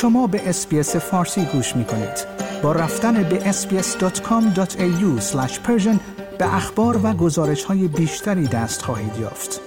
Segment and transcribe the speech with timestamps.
[0.00, 2.26] شما به اسپیس فارسی گوش می کنید.
[2.62, 5.20] با رفتن به sbs.com.au
[6.38, 9.60] به اخبار و گزارش های بیشتری دست خواهید یافت.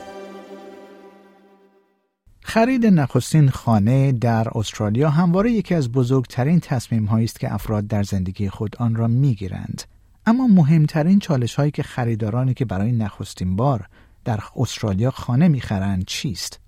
[2.41, 8.49] خرید نخستین خانه در استرالیا همواره یکی از بزرگترین تصمیم است که افراد در زندگی
[8.49, 9.83] خود آن را می گیرند.
[10.25, 13.87] اما مهمترین چالش هایی که خریدارانی که برای نخستین بار
[14.25, 16.59] در استرالیا خانه می‌خرند چیست؟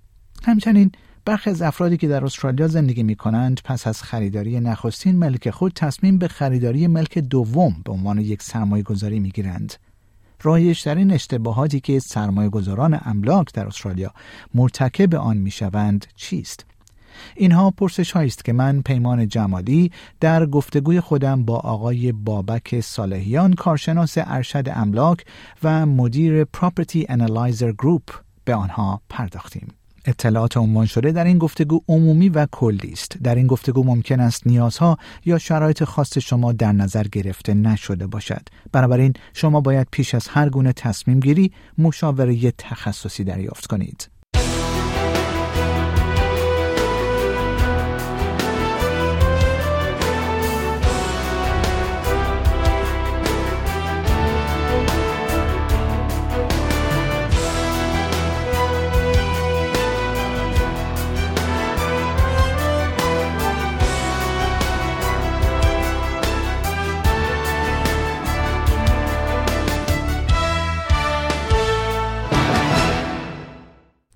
[0.44, 0.92] همچنین
[1.26, 5.74] برخی از افرادی که در استرالیا زندگی می کنند پس از خریداری نخستین ملک خود
[5.74, 9.74] تصمیم به خریداری ملک دوم به عنوان یک سرمایه گذاری می گیرند.
[10.42, 14.14] رایشترین اشتباهاتی که سرمایه گذاران املاک در استرالیا
[14.54, 16.66] مرتکب آن می شوند چیست؟
[17.36, 24.14] اینها پرسش است که من پیمان جمالی در گفتگوی خودم با آقای بابک صالحیان کارشناس
[24.18, 25.26] ارشد املاک
[25.64, 28.04] و مدیر پراپرتی انالایزر گروپ
[28.46, 29.68] به آنها پرداختیم.
[30.06, 33.18] اطلاعات عنوان شده در این گفتگو عمومی و کلی است.
[33.24, 38.50] در این گفتگو ممکن است نیازها یا شرایط خاص شما در نظر گرفته نشده باشد.
[38.72, 44.15] بنابراین شما باید پیش از هر گونه تصمیم گیری مشاوره تخصصی دریافت کنید.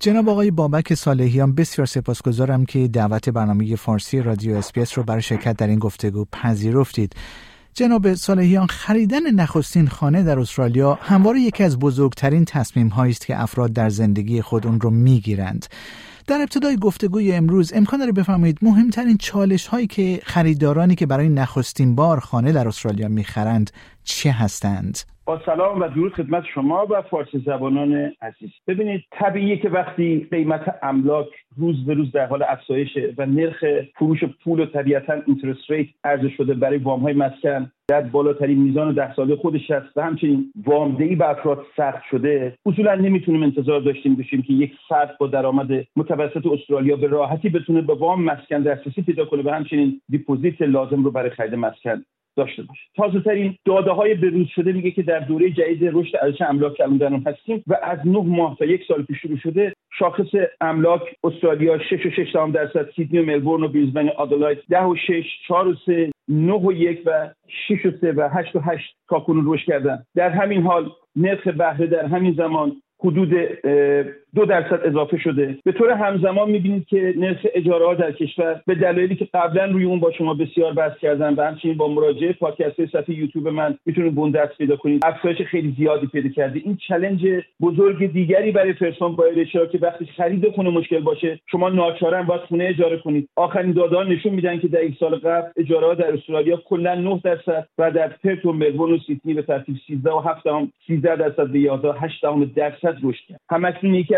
[0.10, 5.58] جناب آقای بابک صالحیان بسیار سپاسگزارم که دعوت برنامه فارسی رادیو اسپیس رو برای شرکت
[5.58, 7.14] در این گفتگو پذیرفتید.
[7.74, 13.42] جناب صالحیان خریدن نخستین خانه در استرالیا همواره یکی از بزرگترین تصمیم هایی است که
[13.42, 15.66] افراد در زندگی خود اون رو می‌گیرند.
[16.28, 21.96] در ابتدای گفتگوی امروز امکان داره بفرمایید مهمترین چالش هایی که خریدارانی که برای نخستین
[21.96, 23.72] بار خانه در استرالیا می‌خرند
[24.03, 28.50] چه هستند؟ با سلام و درود خدمت شما و فارسی زبانان عزیز.
[28.67, 34.23] ببینید طبیعیه که وقتی قیمت املاک روز به روز در حال افزایش و نرخ فروش
[34.44, 39.16] پول و طبیعتا interest rate عرضه شده برای وام های مسکن در بالاترین میزان ده
[39.16, 44.41] ساله خودش هست و همچنین وامدهی به افراد سخت شده اصولا نمی‌تونیم انتظار داشتیم باشیم
[44.41, 49.25] که یک فرد با درآمد متوسط استرالیا به راحتی بتونه به وام مسکن دسترسی پیدا
[49.25, 52.03] کنه و همچنین deposit لازم رو برای خرید مسکن
[52.39, 52.81] داشته باشه.
[52.95, 56.83] تازه ترین داده های بروز شده میگه که در دوره جدید رشد ارزش املاک که
[56.83, 61.79] اون هستیم و از نه ماه تا یک سال پیش شروع شده شاخص املاک استرالیا
[61.79, 65.75] 6 و 6 درصد سیدنی و ملبورن و بریزبن آدلاید 10 و 6 4 و
[65.85, 67.29] 3 9 و 1 و
[67.67, 70.03] 6 و 3 و 8 و 8 تا کنون رشد کردن.
[70.16, 73.33] در همین حال نرخ بهره در همین زمان حدود
[74.35, 75.57] دو درصد اضافه شده.
[75.63, 79.84] به طور همزمان می‌بینید که نرخ اجاره ها در کشور به دلایلی که قبلا روی
[79.84, 84.16] اون با شما بسیار بحث کردن و همچنین با مراجعه پادکست صفحه یوتیوب من می‌تونید
[84.16, 85.06] بون دست پیدا کنید.
[85.06, 86.62] افزایش خیلی زیادی پیدا کرده.
[86.66, 87.28] این چلنج
[87.62, 92.66] بزرگ دیگری برای فرسون بایر که وقتی خرید خونه مشکل باشه شما ناچارن باید خونه
[92.66, 93.29] اجاره کنید.
[93.35, 97.22] آخرین داده نشون میدن که در یک سال قبل اجاره ها در استرالیا کلا 9
[97.23, 100.44] درصد و در پرت و ملبورن و سیدنی به ترتیب 13 و 7
[100.88, 102.25] 13 درصد به 11 8
[102.56, 103.39] درصد رشد کرد.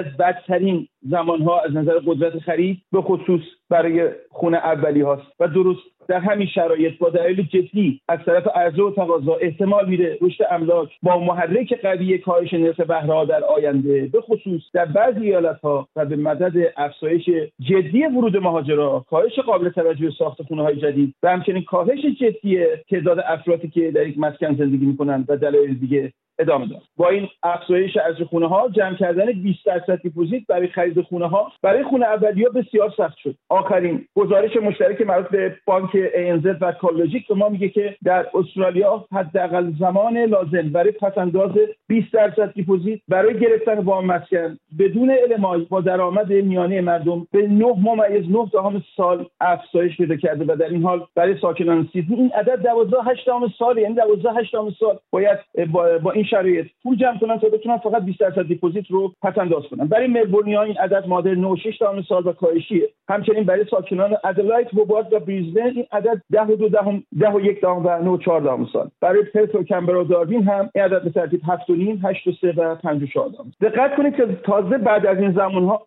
[0.01, 5.79] از بدترین زمانها از نظر قدرت خرید به خصوص برای خونه اولی هاست و درست
[6.07, 10.89] در همین شرایط با دلایل جدی از طرف عرضه و تقاضا احتمال میره رشد املاک
[11.01, 16.06] با محرک قوی کاهش نرخ بهره در آینده به خصوص در بعضی ایالت ها و
[16.06, 17.29] به مدد افزایش
[17.59, 23.19] جدی ورود مهاجرا کاهش قابل توجه ساخت خونه های جدید و همچنین کاهش جدی تعداد
[23.28, 27.97] افرادی که در یک مسکن زندگی می‌کنند و دلایل دیگه ادامه داد با این افزایش
[27.97, 32.50] ارز خونه ها جمع کردن 20 درصد deposit برای خرید خونه ها برای خونه اولیه
[32.50, 33.35] بسیار سخت شد.
[33.50, 39.06] آخرین گزارش مشترک مربوط به بانک ANZ و CoreLogic به ما میگه که در استرالیا
[39.12, 41.51] حداقل زمان لازم برای پسنداز
[41.91, 47.65] 20 درصد deposit برای گرفتن وام مسکن بدون علمای با درآمد میانه مردم به 9
[47.65, 52.31] ممیز 9 دهم سال افزایش پیدا کرده و در این حال برای ساکنان سیدنی این
[52.31, 53.30] عدد 12 8
[53.60, 55.38] سال یعنی 12 8 سال باید
[55.71, 59.38] با, با این شرایط پول جمع کنن تا بتونن فقط 20 درصد deposit رو پس
[59.38, 59.88] انداز کنن.
[59.88, 62.89] برای ملبورنیا این عدد معادل 96 تا سال و کاهشیه.
[63.10, 67.39] همچنین برای ساکنان آدلاید هوبارت و بریزبن این عدد 10 و 2 دهم 10 و
[67.39, 68.89] 1 دهم و 9 و 4 دهم سال.
[69.01, 72.31] برای پرت و کنبرا داروین هم این عدد به ترتیب 7 و نیم 8 و
[72.31, 73.51] 3 و 5 و 4 دهم.
[73.62, 75.31] دقت کنید که تازه بعد از این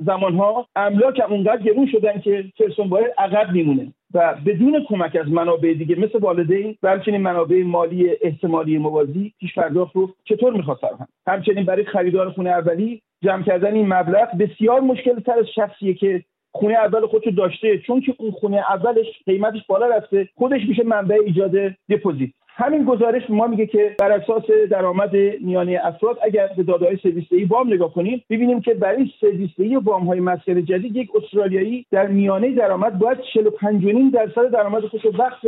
[0.01, 4.85] زمان ها املاک هم اونقدر گرون شدن که first home buyer عقب میمونه و بدون
[4.89, 10.11] کمک از منابع دیگه مثل والدین و همچنین منابع مالی احتمالی موازی پیش پرداخت رو
[10.25, 11.09] چطور می‌خواد فراهم.
[11.27, 16.25] همچنین برای خریدار خونه اولی جمع کردن این مبلغ بسیار مشکل تر از شخصیه که
[16.53, 21.17] خونه اول خودشو داشته چون که اون خونه اولش قیمتش بالا رفته خودش میشه منبع
[21.27, 21.53] ایجاد
[21.91, 22.31] دپوزیت.
[22.57, 27.73] همین گزارش ما میگه که بر اساس درآمد میانه افراد اگر به دادههای سرویسدهی وام
[27.73, 32.99] نگاه کنیم ببینیم که برای سرویسدهی وام های مسکن جدید یک استرالیایی در میانه درآمد
[32.99, 35.41] باید 45 درصد درآمد خودش وقت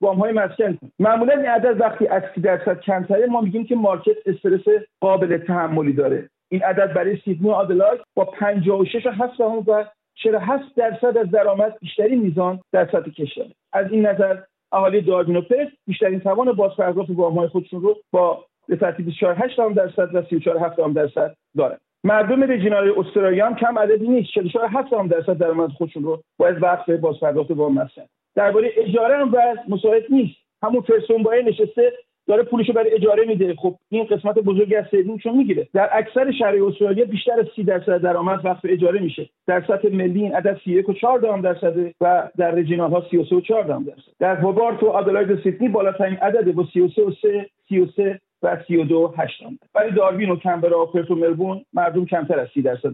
[0.00, 4.16] وام های مسکن معمولا این عدد وقتی از 30 درصد کمتره ما میگیم که مارکت
[4.26, 4.64] استرس
[5.00, 6.28] قابل تحملی داره.
[6.48, 9.84] این عدد برای سیدنی و آدلاید با 56 و 7 و
[10.14, 13.46] 47 درصد از درآمد بیشترین میزان در سطح کشور.
[13.72, 14.36] از این نظر
[14.72, 15.00] اهالی
[15.40, 20.76] پرت بیشترین توان بازپرداخت وامهای خودشون رو با به ترتیب 24 درصد و 34 7
[20.94, 24.30] درصد دارن مردم regional استرالیا هم کم عددی نیست.
[24.30, 28.02] 44 7 درصد درآمد خودشون رو باید وقت بازپرداخت وام هستن
[28.34, 30.36] درباره اجاره هم وضع مساعد نیست.
[30.62, 31.92] همون first home buyer نشسته
[32.30, 33.54] داره پولشو برای اجاره میده.
[33.54, 35.68] خب این قسمت بزرگی از saving شون می‌گیره.
[35.74, 39.28] در اکثر شهرهای استرالیا بیشتر از 30 درصد درآمد وقت اجاره میشه.
[39.46, 43.40] در سطح ملی این عدد 31 و 4 درصد و در regional ها 33 و
[43.40, 44.12] 4 درصد.
[44.18, 49.44] در هوبارت و آدلاید سیدنی بالاترین عدد با 33 و 3 33 و 32 8
[49.74, 52.92] ولی داروین و کنبرا و پرت و ملبورن مردم کمتر از 30 درصد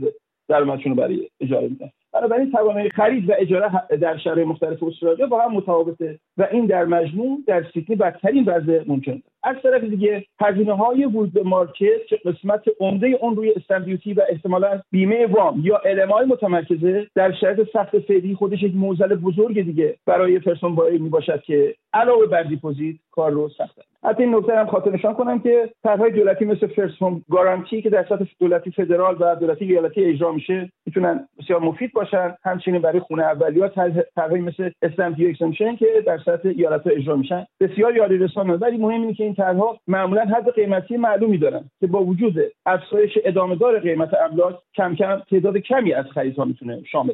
[0.48, 1.90] درآمدشون رو برای اجاره میدن.
[2.16, 3.70] بنابراین توانایی خرید و اجاره
[4.00, 8.84] در شهرهای مختلف استرالیا با هم متفاوته و این در مجموع در سیدنی بدترین وضع
[8.86, 13.86] ممکن از طرف دیگه هزینه های ورود به market که قسمت عمده اون روی stamp
[13.86, 15.80] duty و احتمالا بیمه وام یا
[16.10, 20.98] های متمرکزه در شرایط سخت فعلی خودش یک معضل بزرگ دیگه برای first home buyer
[20.98, 21.10] می
[21.44, 25.70] که علاوه بر deposit کار رو سخت حتی این نکته هم خاطر نشان کنم که
[25.82, 26.94] طرحهای دولتی مثل First
[27.30, 32.34] Guarantee که در سطح دولتی فدرال و دولتی ایالتی اجرا میشه می‌تونن بسیار مفید باشن.
[32.44, 33.68] همچنین برای خونه اولی ها
[34.16, 37.46] طرحهایی مثل stamp duty exemption که در سطح ایالت ها اجرا میشن.
[37.60, 41.86] بسیار یاری رسانه ولی مهم اینه که این طرحها معمولا حد قیمتی معلومی دارن که
[41.86, 42.34] با وجود
[42.66, 47.12] افزایش ادامهدار قیمت املاک کم کم تعداد کمی از خریدها می‌تونه شامل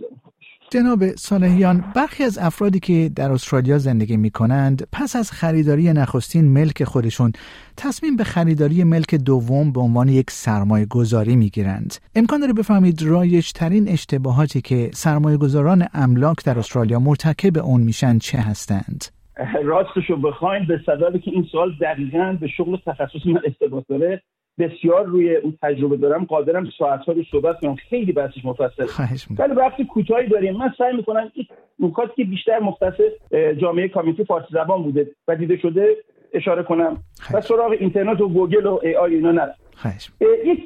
[0.72, 6.44] جناب صالحیان برخی از افرادی که در استرالیا زندگی می کنند پس از خریداری نخستین
[6.44, 7.32] ملک خودشون
[7.76, 11.94] تصمیم به خریداری ملک دوم به عنوان یک سرمایه گذاری می گیرند.
[12.14, 18.18] امکان داره بفهمید رایج ترین اشتباهاتی که سرمایه گذاران املاک در استرالیا مرتکب اون میشن
[18.18, 19.04] چه هستند؟
[19.64, 24.22] راستش رو بخواین به صدابی که این سوال دقیقا به شغل تخصص من ارتباط داره
[24.58, 27.74] بسیار روی اون تجربه دارم قادرم ساعت‌ها رو صحبت کنم.
[27.74, 28.86] خیلی بحثش مفصل
[29.38, 31.46] ولی وقتی کوتاهی داریم من سعی می‌کنم این
[31.78, 32.94] نکاتی که بیشتر مختص
[33.60, 35.96] جامعه community فارسی زبان بوده و دیده شده
[36.34, 36.96] اشاره کنم.
[37.34, 39.54] و سراغ اینترنت و گوگل و AI اینا نرم.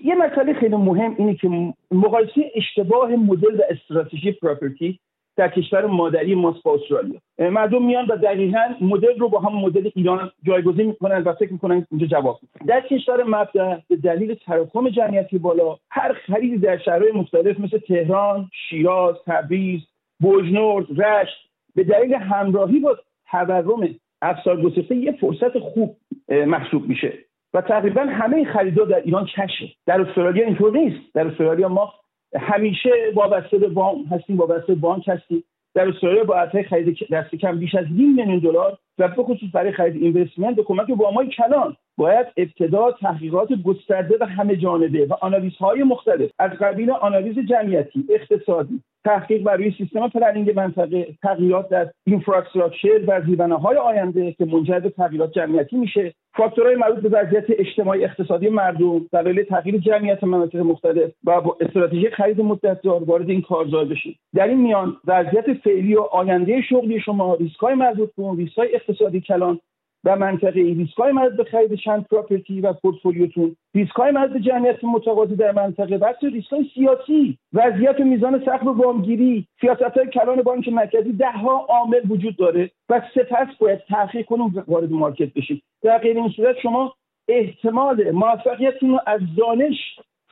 [0.05, 1.49] یه مسئله خیلی مهم اینه که
[1.91, 5.01] مقایسه اشتباه مدل و استراتژی property
[5.37, 7.21] در کشور مادری ماست با استرالیا.
[7.39, 11.87] مردم میان و دقیقا مدل رو با هم مدل ایران جایگزین می‌کنن و فکر می‌کنن
[11.91, 17.61] اینجا جواب در کشور مبدا به دلیل تراکم جمعیتی بالا هر خریدی در شهرهای مختلف
[17.61, 19.81] مثل تهران شیراز تبریز
[20.21, 22.99] بوجنورد رشت به دلیل همراهی با
[23.31, 23.89] تورم
[24.23, 25.97] افسار گسسته یه فرصت خوب
[26.29, 27.13] محسوب میشه.
[27.55, 29.69] و تقریبا همه خریدها در ایران cash ه.
[29.87, 31.15] در استرالیا اینطور نیست.
[31.15, 31.93] در استرالیا ما
[32.41, 35.45] همیشه وابسته به وام هستیم وابسته به بانک هستیم.
[35.75, 39.73] در استرالیا با خرید دست کم بیش از نیم میلیون دلار و به خصوص برای
[39.73, 41.77] خرید investment به کمک وامای کلان.
[41.97, 48.83] باید ابتدا تحقیقات گسترده و همه جانبه و آنالیزهای مختلف از قبیل آنالیز جمعیتی اقتصادی
[49.07, 54.91] تحقیق بر روی سیستم planning منطقه تغییرات در infrastructure و زیربناهای آینده که منجر به
[54.91, 56.15] تغییرات جمعیتی میشه.
[56.37, 62.11] فاکتورهای مربوط به وضعیت اجتماعی اقتصادی مردم دلایل تغییر جمعیت مناطق مختلف و با استراتژی
[62.11, 67.35] خرید مدتدار وارد این کارزار بشید در این میان وضعیت فعلی و آینده شغلی شما
[67.35, 69.61] ریسکهای مربوط به اون ریسکهای اقتصادی کلان
[70.05, 73.57] و منطقه ای ریسکای مربوط به خرید چند property و پورتفولیوتون.
[73.75, 75.99] ریسکای مربوط به جمعیت متقاضی در منطقه.
[75.99, 77.39] بحث ریسکای سیاسی.
[77.53, 79.47] وضعیت و میزان سقف وامگیری.
[79.63, 84.91] های کلان بانک مرکزی ده ها عامل وجود داره و سپس باید تحقیق کنیم وارد
[84.91, 86.95] market بشید در غیر این صورت شما
[87.29, 89.77] احتمال موفقیتتون رو از دانش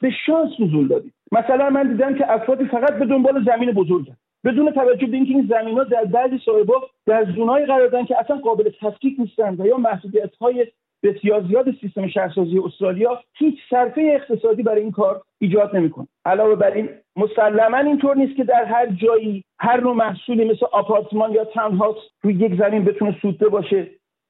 [0.01, 1.13] به شانس نزول دادید.
[1.33, 4.17] مثلا من دیدم که افرادی فقط به دنبال زمین بزرگن.
[4.45, 6.75] بدون توجه به اینکه این زمین ها در بعضی صاحبا
[7.07, 10.67] در زونایی قرار دارن که اصلا قابل تفکیک نیستن و یا محدودیت های
[11.03, 16.09] بسیار زیاد سیستم شهرسازی استرالیا هیچ صرفه اقتصادی برای این کار ایجاد نمی‌کنه.
[16.25, 21.33] علاوه بر این مسلما اینطور نیست که در هر جایی هر نوع محصولی مثل آپارتمان
[21.33, 23.87] یا تاون هاوس روی یک زمین بتونه سوده باشه.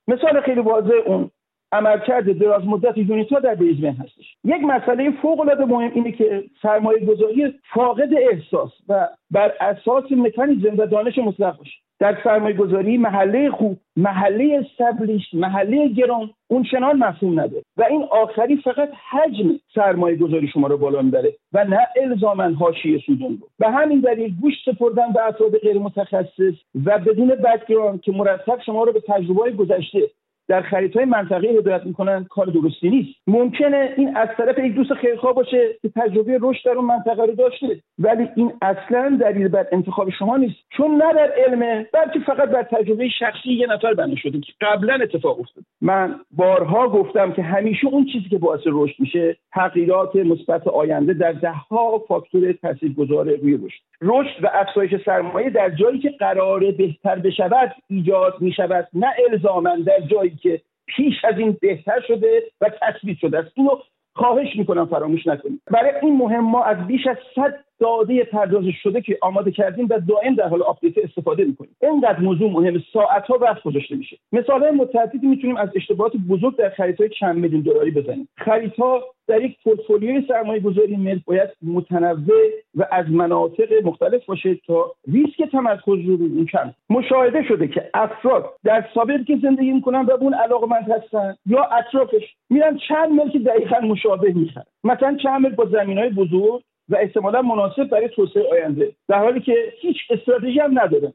[0.08, 1.30] مثال خیلی واضح اون.
[1.74, 4.36] عملکرد دراز مدت یونیتا در بریزبن هستش.
[4.44, 10.78] یک مسئله فوق العاده مهم اینه که سرمایه گذاری فاقد احساس و بر اساس مکانیزم
[10.78, 11.76] و دانش مطلق باشه.
[11.98, 17.62] در سرمایه گذاری محله خوب محله استبلیش محله گران اون چنان مفهوم نداره.
[17.76, 22.98] و این آخری فقط حجم سرمایه گذاری شما رو بالا می‌بره و نه الزاما حاشیه
[22.98, 23.48] سودون رو.
[23.58, 26.54] به همین دلیل گوش سپردن به افراد غیر متخصص
[26.84, 30.10] و بدون background که مرتب شما رو به تجربه گذشته
[30.48, 33.10] در خریدهای منطقه هدایت می‌کنن کار درستی نیست.
[33.26, 37.34] ممکنه این از طرف یک دوست خیرخواه باشه که تجربه رشد در اون منطقه رو
[37.34, 40.56] داشته ولی این اصلا دلیل بر انتخاب شما نیست.
[40.76, 44.94] چون نه بر علمه بلکه فقط بر تجربه شخصی یه نفر بنا شده که قبلا
[44.94, 45.64] اتفاق افتاد.
[45.80, 51.32] من بارها گفتم که همیشه اون چیزی که باعث رشد میشه تغییرات مثبت آینده در
[51.32, 53.80] دهها فاکتور تاثیرگذار روی رشد.
[54.02, 60.00] رشد و افزایش سرمایه در جایی که قرار بهتر بشود ایجاد می‌شود نه الزاما در
[60.10, 63.50] جایی که پیش از این بهتر شده و تثبیت شده است.
[63.54, 63.70] اینو
[64.14, 65.62] خواهش می‌کنم فراموش نکنید.
[65.70, 70.00] برای این مهم ما از بیش از صد داده پردازش شده که آماده کردیم و
[70.08, 71.76] دائم در حال update استفاده می‌کنیم.
[71.82, 74.16] اینقدر موضوع مهم ساعت ها وقت گذاشته میشه.
[74.32, 78.28] مثال های متعددی می‌تونیم از اشتباهات بزرگ در خریدهای چند میلیون دلاری بزنیم.
[78.36, 84.92] خریدها در یک پورتفولیوی سرمایه گذاری ملک باید متنوع و از مناطق مختلف باشه تا
[85.12, 86.74] ریسک تمرکز رو روی کم.
[86.90, 92.34] مشاهده شده که افراد در suburb که زندگی می‌کنن و اون علاقمند هستن یا اطرافش
[92.50, 94.64] میرن چند ملک دقیقا مشابه می‌خرن.
[94.84, 99.40] مثلا چند ملک با زمین های بزرگ و احتمالا مناسب برای توسعه آینده در حالی
[99.40, 101.12] که هیچ استراتژی هم نداره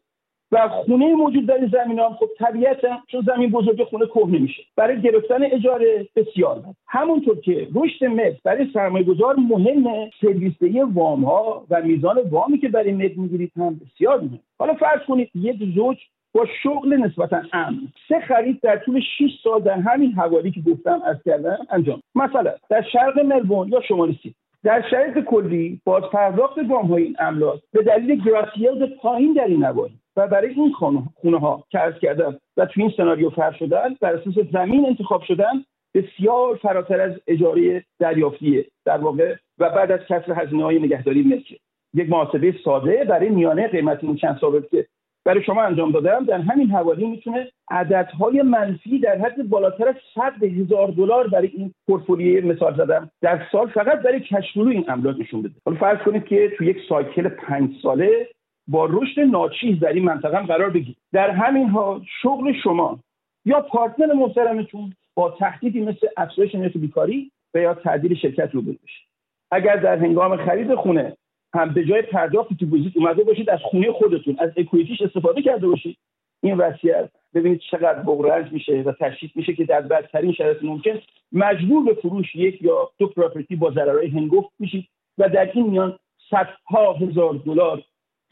[0.52, 4.64] و خونه موجود در این زمین ها خب طبیعتا چون زمین بزرگ خونه کوه نمیشه
[4.76, 6.76] برای گرفتن اجاره بسیار بد.
[6.88, 12.70] همونطور که رشد مصر برای سرمایه گذار مهمه سرویسدهی وام ها و میزان وامی که
[12.70, 14.40] برای مد می‌گیرید هم بسیار مهم.
[14.60, 15.98] حالا فرض کنید یک زوج
[16.34, 17.80] با شغل نسبتا امن.
[18.08, 22.02] سه خرید در طول 6 سال در همین حوالی که گفتم از کردم انجام.
[22.16, 27.16] مثلا در شرق ملبورن یا شمال سیدنی در شرایط کلی باز پرداخت وام های این
[27.20, 30.74] املاک به دلیل گراسیلد پایین در این نواحی و برای این
[31.16, 35.24] خونه ها که عرض کردم و تو این سناریو فرض شدن بر اساس زمین انتخاب
[35.24, 35.64] شدن
[35.94, 41.56] بسیار فراتر از اجاره دریافتیه در واقع و بعد از کسر هزینه های نگهداری ملکه
[41.94, 44.86] یک محاسبه ساده برای میانه قیمت این چند ثابت که
[45.30, 50.44] برای شما انجام دادم در همین حوالی می‌تونه عددهای منفی در حد بالاتر از 100
[50.44, 53.12] هزار دلار برای این پورتفولیوی مثال زدم.
[53.22, 55.54] در سال فقط برای کشفلو این املاک نشون بده.
[55.66, 58.28] حالا فرض کنید که تو یک سایکل پنج ساله
[58.68, 60.98] با رشد ناچیز در این منطقه قرار بگیرید.
[61.14, 63.00] در همین حال شغل شما
[63.46, 69.06] یا partner محترمتون با تهدیدی مثل افزایش نرخ بیکاری و یا تعدیل شرکت روبرو بشه.
[69.52, 71.18] اگر در هنگام خرید خونه
[71.54, 75.68] هم به جای پرداخت deposit اومده باشید از خونه خودتون از equity ش استفاده کرده
[75.68, 75.98] باشید.
[76.42, 81.00] این وضعیت ببینید چقدر بغرنج میشه و تشدید میشه که در بدترین شرایط ممکن
[81.32, 84.88] مجبور به فروش یک یا دو property با ضررهای هنگفت میشید
[85.18, 87.84] و در این میان صدها هزار دلار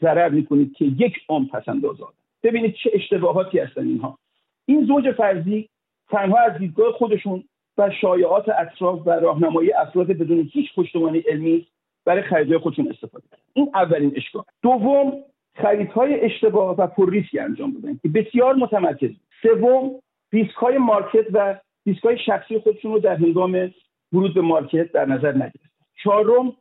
[0.02, 4.18] ضرر می‌کنید که یک عمر آزاد ببینید چه اشتباهاتی هستن اینها.
[4.66, 5.68] این زوج فرضی
[6.10, 7.44] تنها از دیدگاه خودشون
[7.78, 11.66] و شایعات اطراف و راهنمایی افراد بدون هیچ پشتوانه علمی
[12.08, 14.42] برای خریدهای خودشون استفاده کرد این اولین اشکال.
[14.62, 15.12] دوم
[15.54, 19.10] خریدهای اشتباه و پر انجام دادن که بسیار متمرکز
[19.42, 19.90] سوم
[20.32, 23.70] ریسک های مارکت و ریسک های شخصی خودشون رو در هنگام
[24.12, 25.70] ورود به market در نظر نگرفت
[26.04, 26.52] چهارم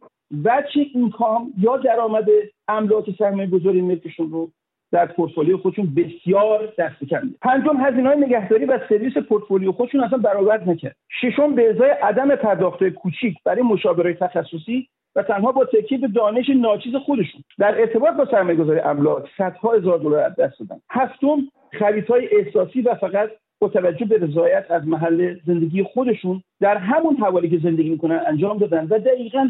[0.44, 2.26] وجه income یا درآمد
[2.68, 4.52] املاک سرمایه گذاری ملکشون رو
[4.92, 10.18] در پورتفولیو خودشون بسیار دست کم پنجم هزینه های نگهداری و سرویس پورتفولیو خودشون اصلا
[10.18, 10.96] برآورد نکرد.
[11.22, 16.50] ششم به ازای عدم پرداخت کوچیک برای مشاوره تخصصی و تنها با تکیه به دانش
[16.50, 17.44] ناچیز خودشون.
[17.58, 20.82] در ارتباط با سرمایه گذاری املاک صدها هزار دلار از دست دادن.
[20.90, 21.38] هفتم
[21.80, 27.50] خریدهای احساسی و فقط با توجه به رضایت از محل زندگی خودشون در همون حوالی
[27.50, 29.50] که زندگی می‌کنن انجام دادن و دقیقا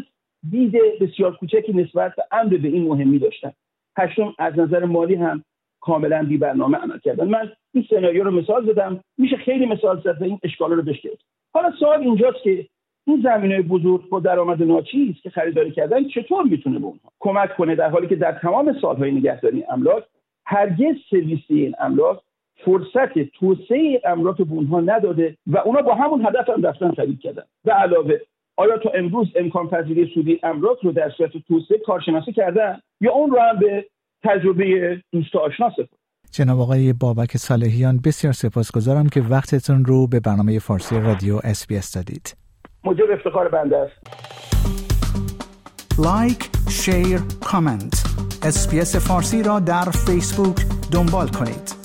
[0.50, 3.52] دید بسیار کوچکی نسبت به امر به این مهمی داشتن.
[3.98, 5.44] هشتم از نظر مالی هم
[5.80, 7.28] کاملا بی برنامه عمل کردن.
[7.28, 11.06] من این سناریو رو مثال زدم میشه خیلی مثال زد و این اشکال رو بهش
[11.54, 12.66] حالا سوال اینجاست که
[13.08, 17.74] این زمینه بزرگ با درآمد ناچیز که خریداری کردن چطور می‌تونه به اونها کمک کنه؟
[17.74, 20.04] در حالی که در تمام سالهای نگهداری املاک
[20.46, 22.20] هرگز سرویس این املاک
[22.64, 27.42] فرصت توسعه املاک به اونها نداده و اونا با همون هدف هم رفتن خرید کردن.
[27.64, 28.18] به علاوه
[28.56, 33.30] آیا تا امروز امکان پذیری سودی املاک رو در صورت توسعه کارشناسی کردن یا اون
[33.30, 33.86] رو هم به
[34.24, 35.88] تجربه دوست آشنا سپرد؟
[36.32, 42.47] جناب آقای بابک صالحیان بسیار سپاسگزارم که وقتتون رو به برنامه فارسی رادیو اس دادید.
[42.84, 43.92] موجب افتخار بنده است.
[45.98, 48.04] like share comment.
[48.42, 50.56] SBS فارسی را در فیسبوک
[50.92, 51.77] دنبال کنید.